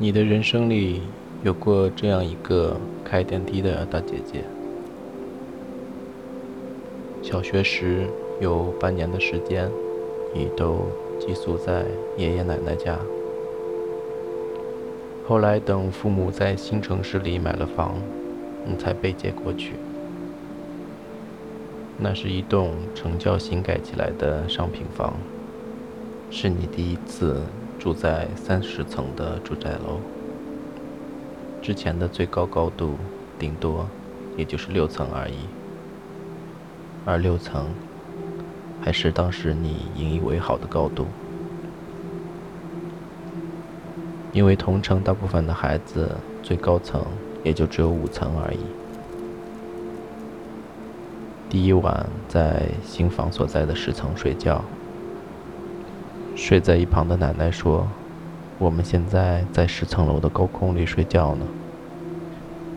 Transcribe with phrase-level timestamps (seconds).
[0.00, 1.02] 你的人生里
[1.42, 4.44] 有过这样一个开电梯的大姐姐。
[7.20, 8.06] 小学时
[8.40, 9.68] 有半年的时间，
[10.32, 10.86] 你都
[11.18, 11.84] 寄宿在
[12.16, 12.96] 爷爷奶奶家。
[15.26, 17.96] 后来等父母在新城市里买了房，
[18.64, 19.72] 你才被接过去。
[21.98, 25.14] 那是一栋成教新盖起来的商品房，
[26.30, 27.42] 是你第一次。
[27.78, 30.00] 住在三十层的住宅楼，
[31.62, 32.96] 之前的最高高度
[33.38, 33.88] 顶多
[34.36, 35.36] 也就是六层而已，
[37.04, 37.68] 而六层
[38.82, 41.06] 还是当时你引以为豪的高度，
[44.32, 46.10] 因为同城大部分的孩子
[46.42, 47.04] 最高层
[47.44, 48.58] 也就只有五层而已。
[51.48, 54.62] 第一晚在新房所在的十层睡觉。
[56.38, 57.86] 睡在一旁的奶奶说
[58.58, 61.44] ：“我们现在在十层楼的高空里睡觉呢。”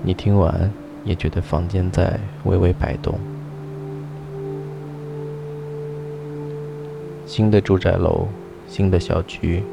[0.01, 0.69] 你听完
[1.05, 3.19] 也觉得房间在微微摆动。
[7.27, 8.27] 新的住宅楼，
[8.67, 9.63] 新的小区，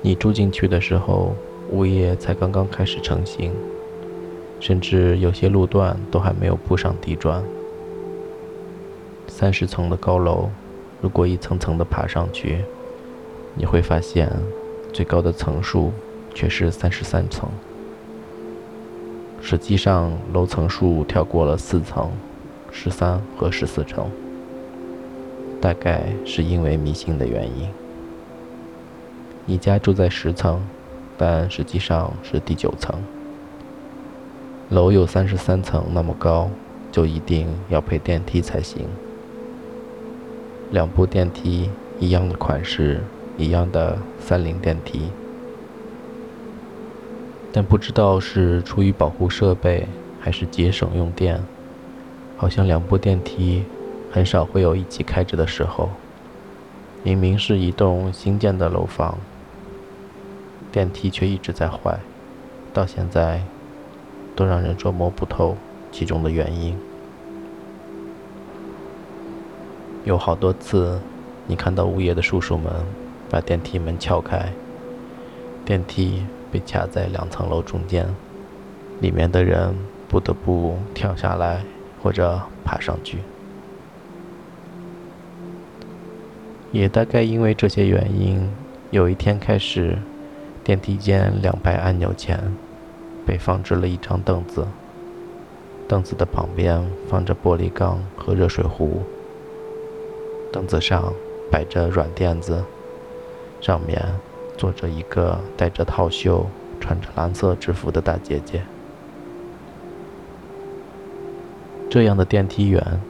[0.00, 1.36] 你住进去的时候，
[1.70, 3.52] 物业才刚刚开始成型，
[4.58, 7.44] 甚至有些路段都还没有铺上地砖。
[9.28, 10.48] 三十层的高楼，
[11.02, 12.64] 如果一层层的爬上去，
[13.54, 14.30] 你会发现，
[14.92, 15.92] 最高的层数
[16.34, 17.48] 却是三十三层。
[19.40, 22.10] 实际上，楼层数跳过了四层、
[22.72, 24.10] 十三和十四层，
[25.60, 27.68] 大概是因为迷信的原因。
[29.46, 30.60] 你家住在十层，
[31.18, 32.94] 但实际上是第九层。
[34.70, 36.50] 楼有三十三层那么高，
[36.90, 38.86] 就一定要配电梯才行。
[40.70, 41.70] 两部电梯，
[42.00, 43.00] 一样的款式。
[43.36, 45.10] 一样的三菱电梯，
[47.52, 49.88] 但不知道是出于保护设备
[50.20, 51.42] 还是节省用电，
[52.36, 53.64] 好像两部电梯
[54.12, 55.90] 很少会有一起开着的时候。
[57.02, 59.18] 明明是一栋新建的楼房，
[60.70, 61.98] 电梯却一直在坏，
[62.72, 63.42] 到现在
[64.34, 65.56] 都让人捉摸不透
[65.92, 66.78] 其中的原因。
[70.04, 71.00] 有好多次，
[71.46, 72.72] 你看到物业的叔叔们。
[73.34, 74.52] 把电梯门撬开，
[75.64, 78.06] 电梯被卡在两层楼中间，
[79.00, 79.74] 里面的人
[80.08, 81.64] 不得不跳下来
[82.00, 83.18] 或者爬上去。
[86.70, 88.48] 也大概因为这些原因，
[88.92, 89.98] 有一天开始，
[90.62, 92.38] 电梯间两排按钮前
[93.26, 94.64] 被放置了一张凳子，
[95.88, 99.02] 凳子的旁边放着玻璃缸和热水壶，
[100.52, 101.12] 凳子上
[101.50, 102.62] 摆着软垫子。
[103.64, 103.98] 上面
[104.58, 106.44] 坐着一个戴着套袖、
[106.78, 108.60] 穿着蓝色制服的大姐姐。
[111.88, 113.00] 这样的电梯员，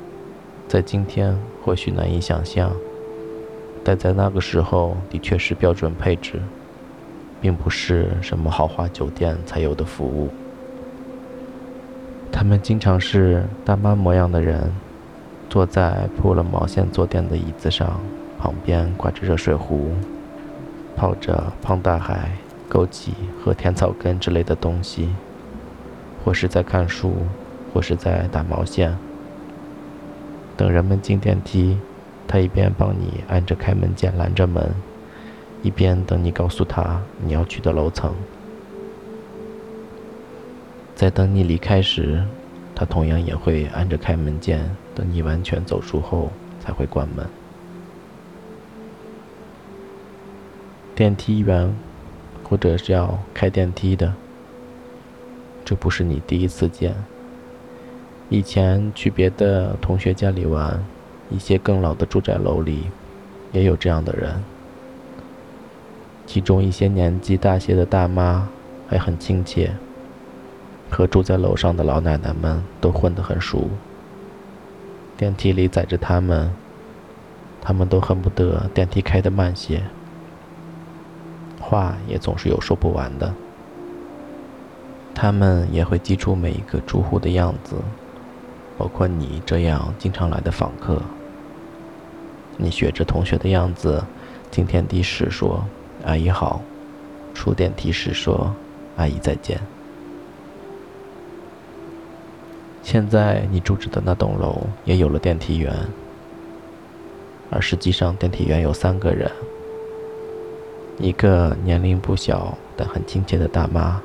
[0.69, 2.71] 在今天或许难以想象，
[3.83, 6.41] 但在那个时候的确是标准配置，
[7.41, 10.29] 并不是什么豪华酒店才有的服务。
[12.31, 14.73] 他们经常是大妈模样的人，
[15.51, 18.01] 坐在铺了毛线坐垫的椅子上，
[18.39, 19.91] 旁边挂着热水壶。
[20.97, 22.31] 泡着胖大海、
[22.71, 23.11] 枸杞
[23.43, 25.09] 和甜草根之类的东西，
[26.25, 27.15] 或是在看书，
[27.73, 28.97] 或是在打毛线。
[30.57, 31.77] 等人们进电梯，
[32.29, 34.73] 他一边帮你按着开门键拦着门，
[35.63, 38.15] 一边等你告诉他你要去的楼层。
[40.95, 42.23] 在等你离开时，
[42.73, 47.27] 他同样也会按着开门键，等你完全走出后才会关门。
[50.95, 51.75] 电梯员，
[52.45, 54.15] 或者是要开电梯的，
[55.65, 56.95] 这不是你第一次见。
[58.29, 60.81] 以前去别的同学家里玩，
[61.31, 62.85] 一些更老的住宅楼里，
[63.51, 64.41] 也有这样的人。
[66.27, 68.49] 其中一些年纪大些的大妈
[68.89, 69.75] 还很亲切，
[70.89, 73.69] 和住在楼上的老奶奶们都混得很熟。
[75.17, 76.53] 电梯里载着他们，
[77.61, 79.83] 他们都恨不得电梯开得慢些。
[81.65, 83.33] 话也总是有说不完的，
[85.15, 87.77] 他们也会记住每一个住户的样子，
[88.77, 91.01] 包括你这样经常来的访客。
[92.57, 94.05] 你学着同学的样子，
[94.51, 95.65] 进电梯时说
[96.05, 96.61] “阿姨好”，
[97.35, 98.55] 出电梯时说
[98.97, 99.59] “阿姨再见”。
[102.85, 105.75] 现在你住着的那栋楼也有了电梯员，
[107.51, 109.29] 而实际上电梯员有三个人。
[110.99, 114.01] 一个年龄不小但很亲切的大妈，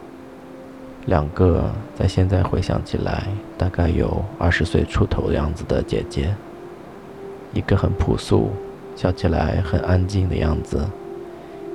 [1.06, 3.28] 两个在现在回想起来
[3.58, 6.34] 大概有二十岁出头的样子的姐姐，
[7.54, 8.50] 一个很朴素，
[8.96, 10.84] 笑起来很安静的样子，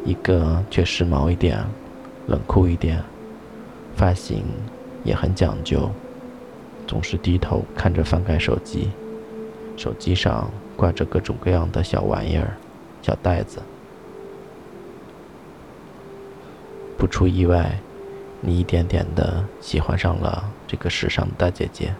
[0.05, 1.65] 一个却时髦一点，
[2.27, 3.01] 冷酷一点，
[3.95, 4.45] 发型
[5.05, 5.89] 也很讲究，
[6.89, 8.91] 总是低头看着翻盖手机，
[9.77, 12.57] 手机上挂着各种各样的小玩意儿、
[13.01, 13.61] 小袋子。
[17.05, 17.79] 不出意外，
[18.41, 21.95] 你一点点的喜欢上了这个时尚的大姐姐。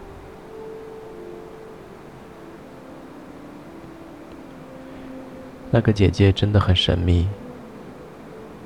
[5.69, 7.27] 那个姐姐真的很神秘。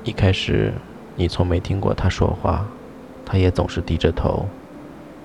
[0.02, 0.72] 一开始，
[1.14, 2.66] 你从没听过她说话，
[3.26, 4.48] 她也总是低着头，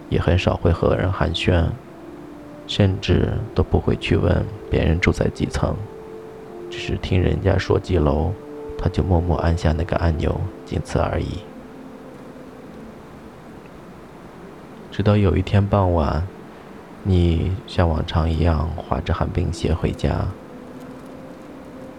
[0.09, 1.69] 也很少会和人寒暄，
[2.67, 5.77] 甚至都不会去问别人住在几层，
[6.69, 8.33] 只是听人家说几楼。
[8.77, 11.39] 他就默默按下那个按钮，仅此而已。
[14.91, 16.25] 直到有一天傍晚，
[17.03, 20.25] 你像往常一样滑着旱冰鞋回家，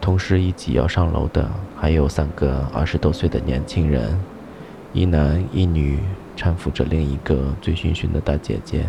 [0.00, 4.19] 同时一起要上楼的还有三个二十多岁的年轻人，
[4.93, 5.99] 一男一女
[6.37, 8.87] 搀扶着另一个醉醺醺的大姐姐。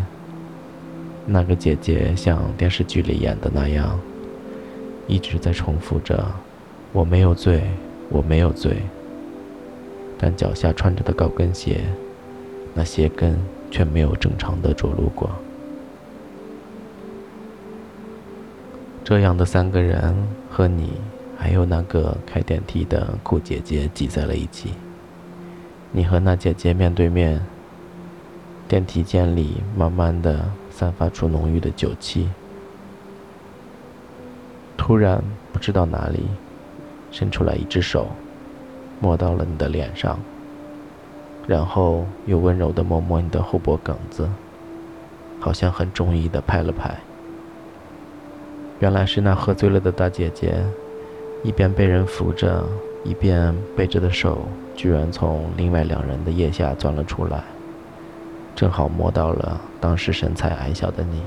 [1.26, 4.00] 那个姐姐像电视剧里演的那样，
[5.06, 6.24] 一直在重复着。
[6.92, 7.62] 我没有醉，
[8.08, 8.82] 我没有醉。
[10.18, 11.84] 但脚下穿着的高跟鞋，
[12.74, 13.38] 那鞋跟
[13.70, 15.30] 却没有正常的着陆过。
[19.04, 20.14] 这样的三个人
[20.50, 20.94] 和你，
[21.38, 24.70] 还有那个开电梯的酷姐姐挤在了一起。
[25.92, 27.40] 你和那姐姐面对面，
[28.66, 32.28] 电梯间里慢慢的散发出浓郁的酒气。
[34.76, 36.24] 突然，不知道哪里。
[37.10, 38.08] 伸出来一只手，
[39.00, 40.18] 摸到了你的脸上，
[41.46, 44.28] 然后又温柔地摸摸你的后脖梗子，
[45.40, 46.94] 好像很中意地拍了拍。
[48.80, 50.54] 原来是那喝醉了的大姐姐，
[51.42, 52.64] 一边被人扶着，
[53.04, 54.46] 一边背着的手
[54.76, 57.42] 居然从另外两人的腋下钻了出来，
[58.54, 61.22] 正好摸到了当时身材矮小的你。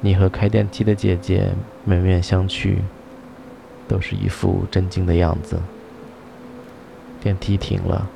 [0.00, 1.48] 你和开电梯的姐姐
[1.84, 2.76] 面面相觑。
[3.90, 5.58] 都是一副震惊的样子。
[7.20, 8.06] 电梯停了，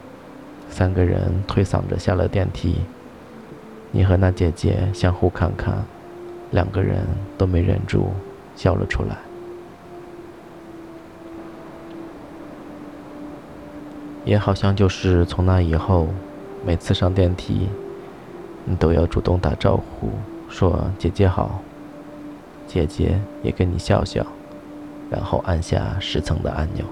[0.70, 2.76] 三个人推搡着下了电梯。
[3.90, 5.84] 你和那姐姐相互看看，
[6.52, 7.04] 两个人
[7.36, 8.12] 都没忍住
[8.54, 9.18] 笑了出来。
[14.24, 16.06] 也好像就是从那以后，
[16.64, 17.68] 每次上电梯，
[18.64, 20.10] 你都要主动打招呼，
[20.48, 21.60] 说“姐姐好”，
[22.68, 24.24] 姐姐也跟你笑笑。
[25.14, 26.84] 然后按下十层的按钮，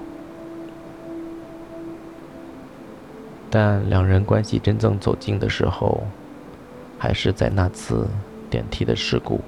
[3.49, 6.03] 但两人关系真正走近的时候，
[6.97, 8.07] 还是在那次
[8.49, 9.41] 电梯的事故。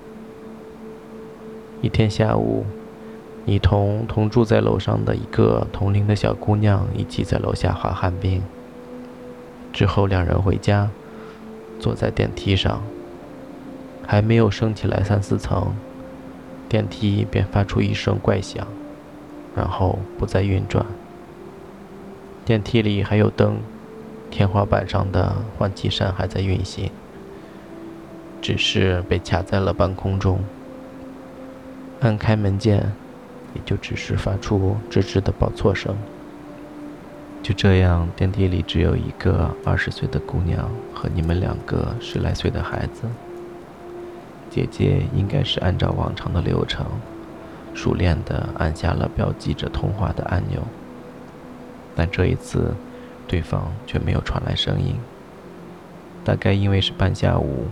[1.82, 2.66] 一天下午，
[3.46, 8.44] 你同同住在楼上的一个同龄的小姑娘一起在楼下滑旱冰。
[9.72, 10.90] 之后两人回家，
[11.80, 12.84] 坐在电梯上，
[14.06, 15.74] 还没有升起来三四层。
[16.76, 18.68] 电梯便发出一声怪响，
[19.56, 20.86] 然后不再运转。
[22.44, 23.60] 电梯里还有灯，
[24.30, 26.92] 天花板上的换气扇还在运行，
[28.42, 30.42] 只是被卡在了半空中。
[32.02, 32.92] 按开门键，
[33.54, 35.96] 也就只是发出吱吱的报错声。
[37.42, 43.04] 就这样，电梯里只有一个二十岁的姑娘和你们两个十来岁的孩子。
[44.56, 46.86] 姐姐应该是按照往常的流程，
[47.74, 50.62] 熟练地按下了标记着通话的按钮，
[51.94, 52.74] 但这一次，
[53.28, 54.96] 对方却没有传来声音。
[56.24, 57.66] 大概因为是半下午，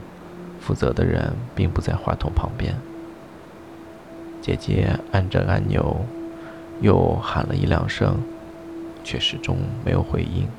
[0.59, 2.75] 负责的人并不在话筒旁边。
[4.41, 6.01] 姐姐按着按钮，
[6.81, 8.21] 又喊了一两声，
[9.05, 10.49] 却始终没有回应。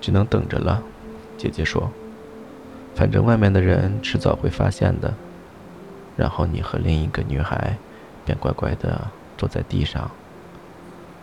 [0.00, 0.80] 只能等着了，
[1.36, 1.90] 姐姐说。
[2.94, 5.12] 反正外面的人迟早会发现的。
[6.16, 7.76] 然后你和另一个女孩
[8.24, 10.10] 便乖乖地坐在地上。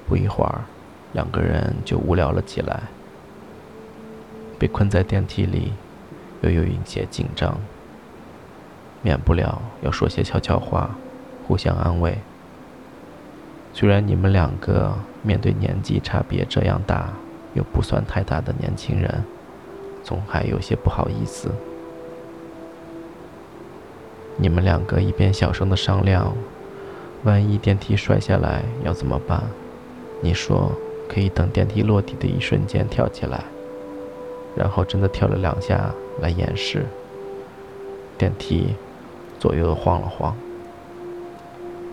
[0.07, 0.61] 不一会儿，
[1.13, 2.81] 两个人就无聊了起来。
[4.59, 5.71] 被困在电梯里，
[6.41, 7.57] 又有一些紧张，
[9.01, 10.89] 免不了要说些悄悄话，
[11.47, 12.17] 互相安慰。
[13.73, 17.09] 虽然你们两个面对年纪差别这样大
[17.53, 19.23] 又不算太大的年轻人。
[20.03, 21.49] 总还有些不好意思。
[24.37, 26.33] 你们两个一边小声的商量，
[27.23, 29.43] 万一电梯摔下来要怎么办？
[30.21, 30.71] 你说
[31.07, 33.43] 可以等电梯落地的一瞬间跳起来，
[34.55, 36.85] 然后真的跳了两下来演示。
[38.17, 38.75] 电梯
[39.39, 40.35] 左右晃了晃，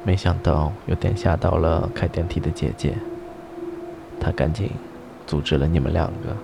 [0.05, 2.95] 没想到有点吓到了开电梯的姐姐，
[4.21, 4.71] 她赶紧
[5.27, 6.37] 阻止了你们两个，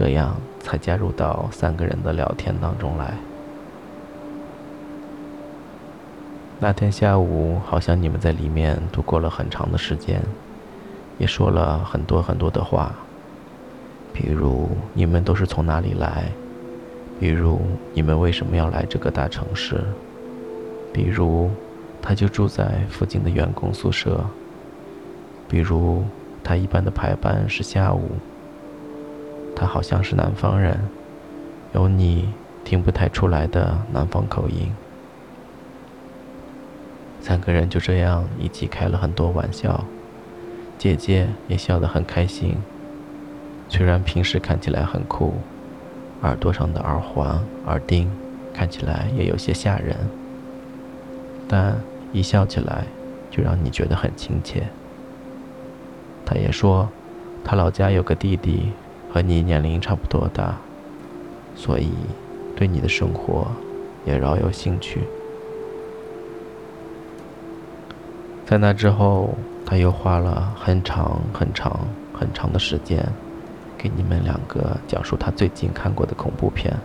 [0.00, 3.12] 这样才加入到三个人的聊天当中来。
[6.58, 10.22] 那天下午，好像你们在里面度过了很长的时间，
[11.18, 12.94] 也说了很多很多的话，
[14.14, 16.24] 比如你们都是从哪里来，
[17.20, 17.60] 比如
[17.92, 19.84] 你们为什么要来这个大城市，
[20.94, 21.50] 比如
[22.00, 24.24] 他就住在附近的员工宿舍，
[25.46, 26.02] 比如
[26.42, 28.12] 他一般的排班是下午，
[29.54, 30.78] 他好像是南方人，
[31.74, 32.28] 有你
[32.64, 34.72] 听不太出来的南方口音。
[37.20, 39.84] 三个人就这样一起开了很多玩笑，
[40.78, 42.56] 姐姐也笑得很开心。
[43.68, 45.34] 虽然平时看起来很酷，
[46.22, 48.10] 耳朵上的耳环、耳钉
[48.52, 49.96] 看起来也有些吓人，
[51.46, 51.78] 但
[52.12, 52.84] 一笑起来
[53.30, 54.64] 就让你觉得很亲切。
[56.24, 56.88] 她也说，
[57.44, 58.72] 她老家有个弟弟
[59.12, 60.56] 和你年龄差不多大，
[61.56, 61.90] 所以
[62.54, 63.46] 对你的生活
[64.04, 65.00] 也饶有兴趣。
[68.46, 69.34] 在那之后，
[69.66, 71.80] 他又花了很长很长
[72.12, 73.04] 很长的时间，
[73.76, 76.76] 给你们两个讲述他最近看过的恐怖片。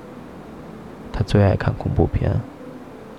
[1.11, 2.31] 他最爱看恐怖片，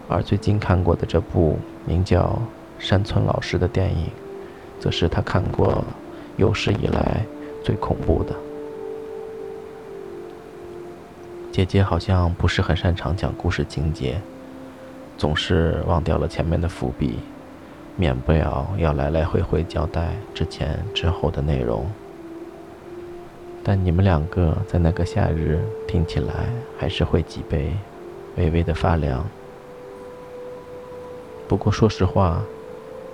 [0.09, 2.39] 而最近看过的这部名叫
[2.85, 4.11] 《山村老师》的电影，
[4.79, 5.83] 则是他看过
[6.37, 7.25] 有史以来
[7.65, 8.35] 最恐怖的。
[11.57, 14.21] 姐姐好像不是很擅长讲故事情节，
[15.17, 17.19] 总是忘掉了前面的伏笔。
[17.97, 21.87] 免不了要来来回回交代之前之后的内容，
[23.65, 25.59] 但你们两个在那个夏日
[25.89, 26.35] 听起来
[26.79, 27.73] 还是会脊背
[28.37, 29.25] 微微的发凉。
[31.49, 32.43] 不过说实话，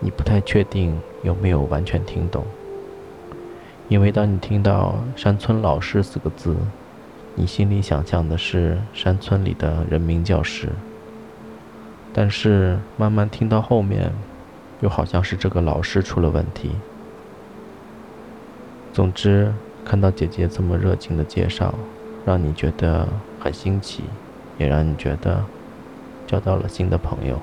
[0.00, 2.44] 你不太确定有没有完全听懂，
[3.86, 6.56] 因为当你听到“山村老师”四个字，
[7.34, 10.68] 你心里想象的是山村里的人民教师，
[12.12, 14.12] 但是慢慢听到后面。
[14.82, 16.72] 又好像是这个老师出了问题。
[18.92, 21.72] 总之，看到姐姐这么热情的介绍，
[22.26, 23.06] 让你觉得
[23.38, 24.02] 很新奇，
[24.58, 25.44] 也让你觉得
[26.26, 27.40] 交到了新的朋友。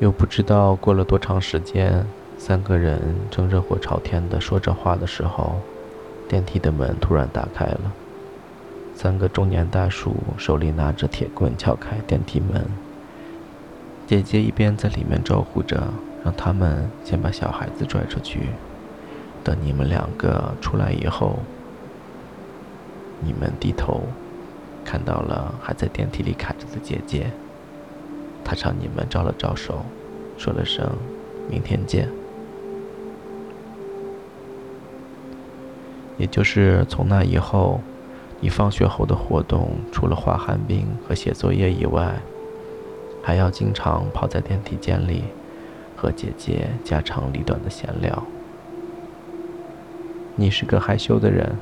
[0.00, 2.06] 又不知道过了多长时间，
[2.38, 5.56] 三个人正热火朝天的说着话的时候，
[6.28, 7.92] 电梯的门突然打开了。
[8.94, 12.64] 三个中年大叔手里拿着铁棍撬开电梯门，
[14.06, 15.88] 姐姐一边在里面招呼着，
[16.24, 18.48] 让他们先把小孩子拽出去。
[19.44, 21.40] 等你们两个出来以后，
[23.20, 24.02] 你们低头
[24.84, 27.30] 看到了还在电梯里卡着的姐姐，
[28.44, 29.84] 她朝你们招了招手，
[30.36, 30.88] 说了声
[31.50, 32.08] “明天见”。
[36.18, 37.80] 也就是从那以后。
[38.40, 42.14] 你放学后的活动，除了画寒冰和写作业以外，
[43.20, 45.24] 还要经常泡在电梯间里，
[45.96, 48.22] 和姐姐家长里短的闲聊。
[50.36, 51.56] 你是个害羞的人，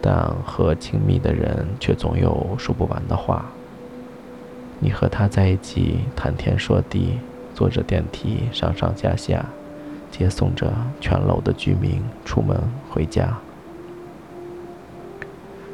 [0.00, 3.44] 但和亲密的人却总有说不完的话。
[4.78, 7.18] 你和他在一起谈天说地，
[7.54, 9.44] 坐着电梯上上下下，
[10.10, 12.56] 接送着全楼的居民出门
[12.88, 13.36] 回家。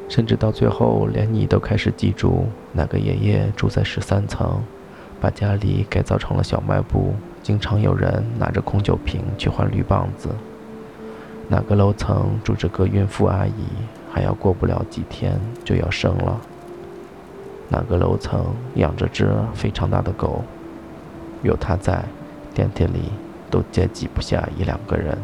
[0.09, 4.63] 甚至到最后，连你都开始记住哪个爷爷住在十三层，
[5.19, 10.29] 把家里改造成了小卖部，经常有人拿着空酒瓶去换绿棒子。
[11.49, 13.65] 哪个楼层住着个孕妇阿姨，
[14.11, 16.39] 还要过不了几天就要生了。
[17.69, 18.45] 哪个楼层
[18.75, 20.43] 养着只非常大的狗，
[21.43, 22.03] 有它在，
[22.53, 23.11] 电梯里
[23.51, 25.17] 都接挤不下一两个人。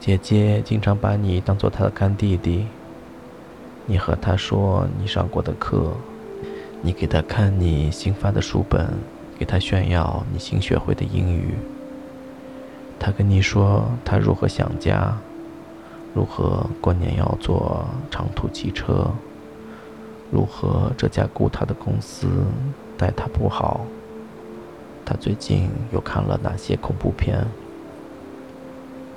[0.00, 2.66] 姐姐经常把你当做她的干弟弟。
[3.84, 5.92] 你和她说你上过的课，
[6.80, 8.88] 你给她看你新发的书本，
[9.38, 11.54] 给她炫耀你新学会的英语。
[12.98, 15.14] 她跟你说她如何想家，
[16.14, 19.10] 如何过年要坐长途汽车，
[20.30, 22.26] 如何这家雇她的公司
[22.96, 23.82] 待她不好。
[25.04, 27.46] 她最近又看了哪些恐怖片？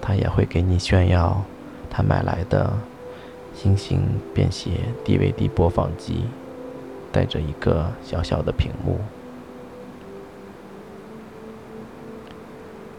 [0.05, 1.41] 他也会给你炫耀，
[1.89, 2.73] 他买来的
[3.55, 4.01] 星星
[4.33, 4.71] 便携
[5.05, 6.25] DVD 播放机，
[7.09, 8.99] 带着一个小小的屏幕。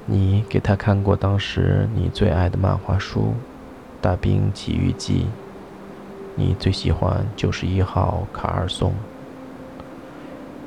[0.07, 3.21] 你给他看过当时你最爱的漫画书
[4.01, 5.25] 《大兵奇遇记》，
[6.35, 8.95] 你最喜欢九十一号卡尔松。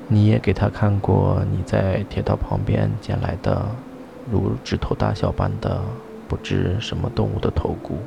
[0.07, 3.65] 你也给他看过你在铁道旁边捡来的
[4.31, 5.81] 如指头大小般的
[6.27, 7.97] 不知什么动物的头骨。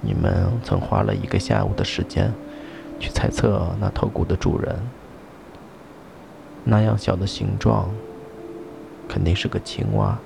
[0.00, 2.32] 你们曾花了一个下午的时间
[2.98, 4.76] 去猜测那头骨的主人。
[6.64, 7.88] 那样小的形状。
[9.06, 10.18] 肯定是个青蛙，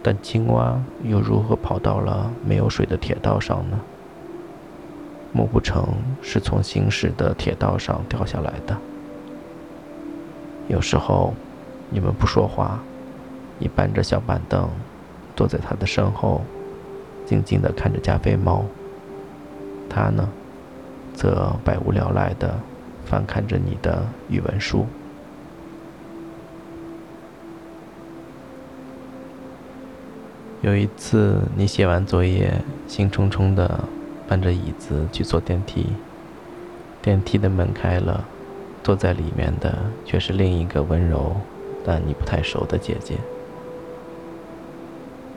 [0.00, 3.80] 但青蛙又如何跑到了没有水的铁道上呢？
[5.32, 5.84] 莫不成
[6.22, 8.78] 是从行驶的铁道上掉下来的？
[10.68, 11.34] 有时候，
[11.90, 12.78] 你们不说话，
[13.58, 14.70] 你搬着小板凳，
[15.36, 16.42] 坐在他的身后，
[17.26, 18.64] 静静地看着加菲猫。
[19.88, 20.28] 他呢，
[21.14, 22.58] 则百无聊赖地
[23.04, 24.86] 翻看着你的语文书。
[30.62, 32.54] 有一次，你写完作业，
[32.88, 33.84] 兴冲冲地
[34.26, 35.88] 搬着椅子去坐电梯。
[37.02, 38.24] 电梯的门开了，
[38.82, 39.76] 坐在里面的
[40.06, 41.36] 却是另一个温柔
[41.84, 43.18] 但你不太熟的姐姐。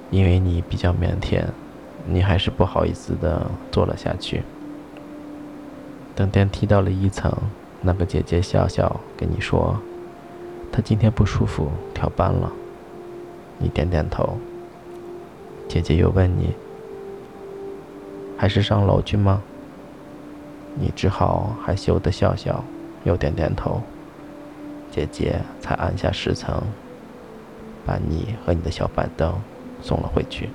[0.10, 1.44] 因为你比较腼腆，
[2.06, 4.44] 你还是不好意思的坐了下去。
[6.16, 7.32] 等电梯到了一层，
[7.82, 9.78] 那个姐姐笑笑跟你说
[10.72, 12.52] ：“她今天不舒服，调班了。”
[13.60, 14.38] 你点点头。
[15.68, 16.56] 姐姐又问你
[18.38, 19.42] ：“还是上楼去吗？”
[20.80, 22.64] 你只好害羞的笑笑，
[23.04, 23.82] 又点点头。
[24.90, 26.62] 姐姐才按下十层，
[27.86, 29.34] 把你和你的小板凳
[29.88, 30.50] 送了回去。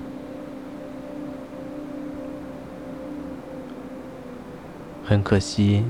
[5.03, 5.83] 很可惜，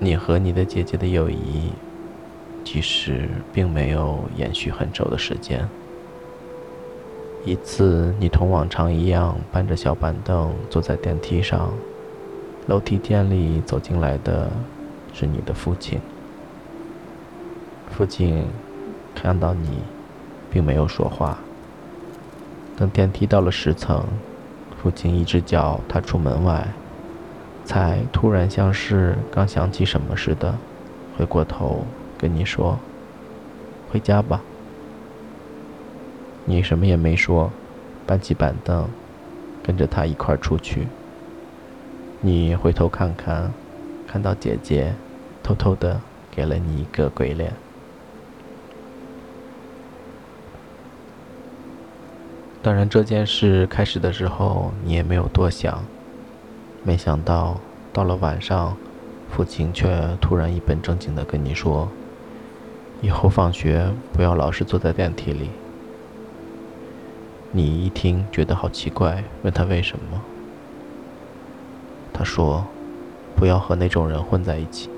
[0.00, 1.70] 你和你的姐姐的友谊，
[2.64, 5.66] 其实并没有延续很久的时间。
[7.44, 11.72] 一次，你同往常一样搬着小板凳坐在电梯上，
[12.66, 14.50] 楼梯间里走进来的
[15.14, 16.00] 是你的父亲。
[17.90, 18.44] 父亲
[19.14, 19.78] 看到你，
[20.50, 21.38] 并没有说话。
[22.78, 24.04] 等电梯到了十层，
[24.80, 26.64] 父亲一只脚踏出门外，
[27.64, 30.54] 才突然像是刚想起什么似的，
[31.16, 31.84] 回过头
[32.16, 32.78] 跟你说
[33.90, 34.40] ：“回家吧。”
[36.46, 37.50] 你什么也没说，
[38.06, 38.88] 搬起板凳，
[39.60, 40.86] 跟着他一块儿出去。
[42.20, 43.52] 你回头看看，
[44.06, 44.94] 看到姐姐
[45.42, 47.52] 偷偷的给了你一个鬼脸。
[52.60, 55.84] 当然，这件事开始的时候你也没有多想，
[56.82, 57.58] 没想到
[57.92, 58.76] 到了晚上，
[59.30, 61.88] 父亲却突然一本正经的跟你说
[63.00, 65.50] ：“以后放学不要老是坐在电梯里。”
[67.52, 70.20] 你一听觉得好奇怪，问他为什么？
[72.12, 72.66] 他说
[73.36, 74.90] ：“不要和那种人混在一起。”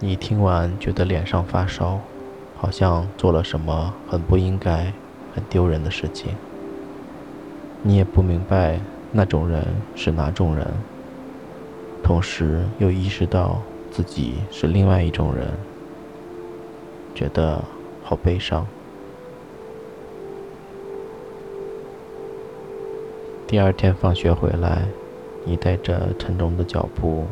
[0.00, 1.98] 你听完觉得脸上发烧，
[2.58, 4.92] 好像做了什么很不应该、
[5.34, 6.34] 很丢人的事情。
[7.82, 8.80] 你也不明白
[9.12, 10.66] 那种人是哪种人，
[12.02, 15.46] 同时又意识到自己是另外一种人，
[17.14, 17.62] 觉得
[18.02, 18.66] 好悲伤。
[23.46, 24.82] 第二天放学回来，
[25.44, 27.24] 你带着沉重的脚步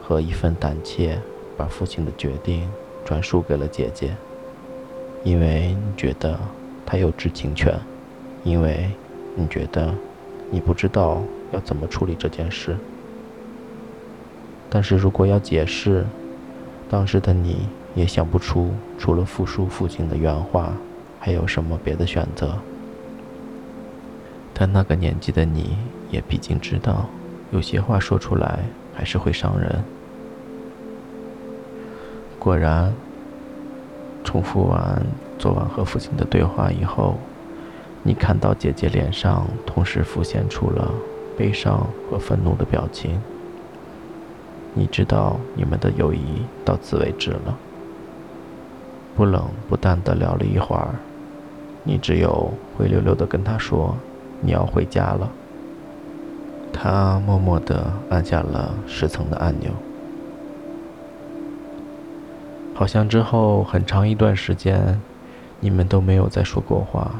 [0.00, 1.18] 和一份胆怯，
[1.56, 2.70] 把父亲的决定
[3.04, 4.14] 转述给了姐姐。
[5.24, 6.38] 因为你觉得
[6.84, 7.78] 他有知情权，
[8.42, 8.90] 因为
[9.36, 9.94] 你觉得
[10.50, 12.76] 你不知道要怎么处理这件事。
[14.68, 16.04] 但是如果要解释，
[16.90, 20.72] 当时的你也想不出除了复述父亲的原话，
[21.20, 22.58] 还有什么别的选择。
[24.52, 25.76] 但那个年纪的你，
[26.10, 27.06] 也毕竟知道，
[27.52, 28.58] 有些话说出来
[28.92, 29.84] 还是会伤人。
[32.42, 32.92] 果然，
[34.24, 35.00] 重复完
[35.38, 37.14] 昨晚和父亲的对话以后，
[38.02, 40.92] 你看到姐姐脸上同时浮现出了
[41.38, 43.22] 悲伤和愤怒的表情。
[44.74, 47.56] 你知道你们的友谊到此为止了。
[49.14, 50.96] 不冷不淡的聊了一会儿，
[51.84, 53.94] 你只有灰溜溜的跟他说。
[54.40, 55.30] 你要回家了。
[56.72, 59.70] 他默默地按下了十层的按钮。
[62.74, 65.00] 好像之后很长一段时间，
[65.60, 67.14] 你们都没有再说过话，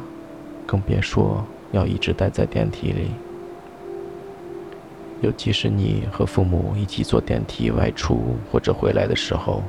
[0.66, 3.10] 更别说要一直待在电梯里，
[5.20, 9.62] 尤其是你和父母一起坐电梯外出或者回来的时候。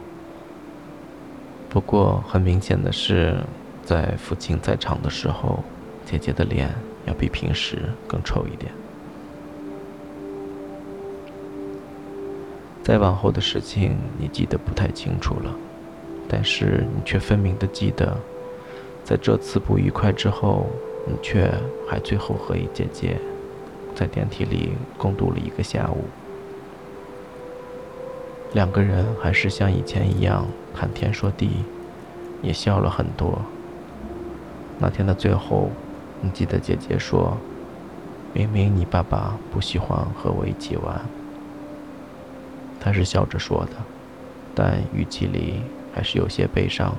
[1.70, 3.36] 不过很明显的是，
[3.84, 5.64] 在父亲在场的时候，
[6.06, 6.70] 姐姐的脸
[7.06, 8.72] 要比平时更臭一点。
[12.84, 15.56] 再往后的事情，你记得不太清楚了，
[16.36, 18.18] 但是你却分明的记得，
[19.04, 20.66] 在这次不愉快之后，
[21.06, 21.48] 你却
[21.88, 23.20] 还最后和一姐姐
[23.94, 26.06] 在电梯里共度了一个下午。
[28.54, 31.52] 两个人还是像以前一样谈天说地，
[32.42, 33.40] 也笑了很多。
[34.80, 35.70] 那天的最后，
[36.20, 37.38] 你记得姐姐说
[38.34, 41.00] ：“明明你爸爸不喜欢和我一起玩。”
[42.82, 43.74] 他是笑着说的，
[44.56, 45.62] 但语气里
[45.94, 46.96] 还是有些悲伤。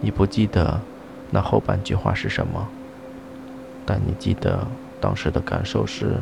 [0.00, 0.80] 你不记得
[1.30, 2.68] 那后半句话是什么，
[3.84, 4.66] 但你记得
[5.00, 6.16] 当时的感受是，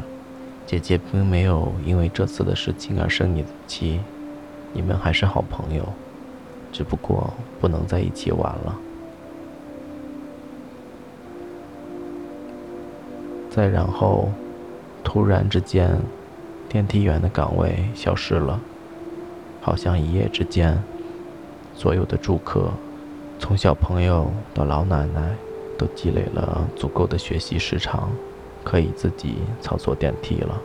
[0.67, 4.01] 姐姐并没有因为这次的事情而生你的气，
[4.73, 5.87] 你们还是好朋友，
[6.73, 8.79] 只不过不能在一起玩了。
[13.51, 14.31] 再然后，
[15.05, 16.01] 突然之间。
[16.69, 18.59] 电梯员的岗位消失了，
[19.61, 20.83] 好像一夜之间，
[21.83, 22.71] 所有的住客，
[23.41, 25.35] 从小朋友到老奶奶，
[25.77, 28.09] 都积累了足够的学习时长，
[28.63, 30.63] 可以自己操作电梯了。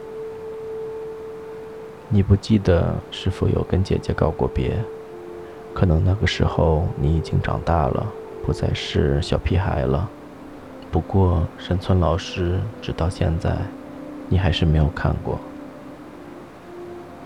[2.10, 4.78] 你不记得是否有跟姐姐告过别？
[5.74, 8.06] 可能那个时候你已经长大了，
[8.46, 10.08] 不再是小屁孩了。
[10.92, 13.58] 不过山村老师直到现在，
[14.30, 15.40] 你还是没有看过。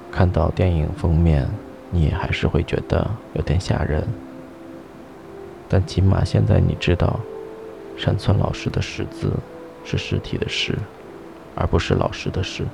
[0.09, 1.45] 看到电影封面，
[1.91, 4.07] 你还是会觉得有点吓人。
[5.69, 7.19] 但起码现在你知道，
[7.97, 9.31] 山村老师的“尸”字
[9.85, 10.75] 是尸体的“尸”，
[11.55, 12.65] 而不是老师的“师”。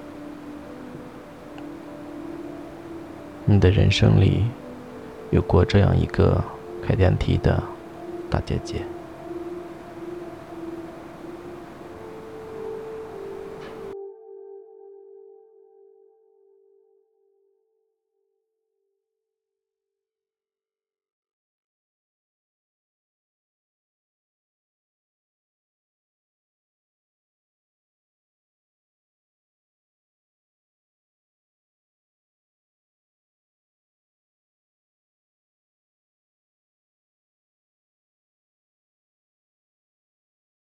[3.46, 4.46] 你的人生里
[5.32, 6.44] 有过这样一个
[6.86, 7.62] 开电梯的
[8.30, 8.82] 大姐姐。